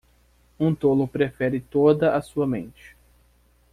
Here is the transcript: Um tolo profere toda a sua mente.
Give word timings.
Um 0.59 0.73
tolo 0.73 1.07
profere 1.07 1.59
toda 1.59 2.15
a 2.15 2.21
sua 2.23 2.47
mente. 2.47 2.97